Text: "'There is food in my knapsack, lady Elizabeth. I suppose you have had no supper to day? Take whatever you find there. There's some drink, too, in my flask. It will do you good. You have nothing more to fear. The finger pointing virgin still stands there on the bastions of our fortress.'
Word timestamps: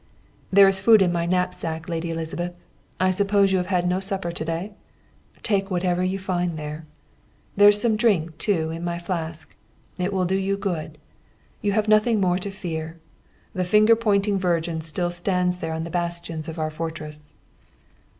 "'There 0.51 0.67
is 0.67 0.79
food 0.79 0.99
in 0.99 1.11
my 1.11 1.27
knapsack, 1.27 1.87
lady 1.87 2.09
Elizabeth. 2.09 2.55
I 2.99 3.11
suppose 3.11 3.51
you 3.51 3.59
have 3.59 3.67
had 3.67 3.87
no 3.87 3.99
supper 3.99 4.31
to 4.31 4.43
day? 4.43 4.73
Take 5.43 5.69
whatever 5.69 6.03
you 6.03 6.17
find 6.17 6.57
there. 6.57 6.87
There's 7.55 7.79
some 7.79 7.97
drink, 7.97 8.39
too, 8.39 8.71
in 8.71 8.83
my 8.83 8.97
flask. 8.97 9.55
It 9.99 10.11
will 10.11 10.25
do 10.25 10.35
you 10.37 10.57
good. 10.57 10.97
You 11.61 11.73
have 11.73 11.87
nothing 11.87 12.19
more 12.19 12.39
to 12.39 12.49
fear. 12.49 12.99
The 13.53 13.63
finger 13.63 13.95
pointing 13.95 14.39
virgin 14.39 14.81
still 14.81 15.11
stands 15.11 15.57
there 15.57 15.71
on 15.71 15.83
the 15.83 15.91
bastions 15.91 16.47
of 16.47 16.57
our 16.57 16.71
fortress.' 16.71 17.33